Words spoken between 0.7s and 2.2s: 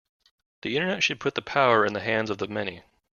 Internet should put the power in the